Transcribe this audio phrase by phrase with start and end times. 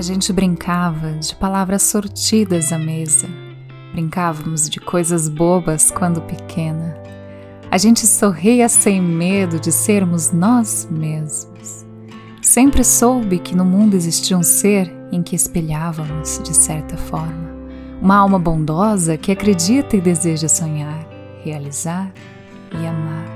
[0.00, 3.28] gente brincava de palavras sortidas à mesa.
[3.92, 6.96] Brincávamos de coisas bobas quando pequena.
[7.70, 11.86] A gente sorria sem medo de sermos nós mesmos.
[12.40, 17.56] Sempre soube que no mundo existia um ser em que espelhávamos, de certa forma.
[18.00, 21.06] Uma alma bondosa que acredita e deseja sonhar,
[21.44, 22.12] realizar
[22.72, 23.26] e amar.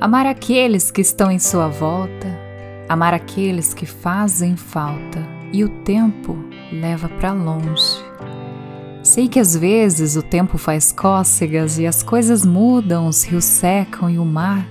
[0.00, 2.47] Amar aqueles que estão em sua volta,
[2.88, 6.36] amar aqueles que fazem falta e o tempo
[6.72, 8.02] leva para longe.
[9.02, 14.10] Sei que às vezes o tempo faz cócegas e as coisas mudam, os rios secam
[14.10, 14.66] e o mar,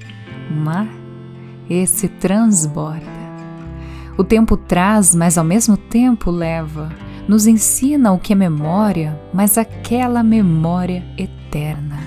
[0.50, 0.88] o mar,
[1.70, 3.18] esse transborda.
[4.18, 6.90] O tempo traz, mas ao mesmo tempo leva,
[7.28, 12.07] nos ensina o que é memória, mas aquela memória eterna,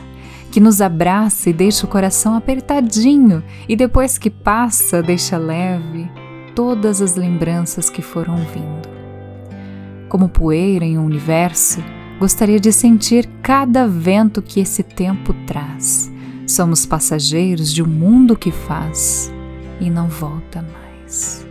[0.50, 6.10] que nos abraça e deixa o coração apertadinho e depois que passa, deixa leve
[6.54, 8.88] todas as lembranças que foram vindo.
[10.08, 11.82] Como poeira em um universo,
[12.18, 16.10] gostaria de sentir cada vento que esse tempo traz.
[16.46, 19.32] Somos passageiros de um mundo que faz
[19.80, 21.46] e não volta mais.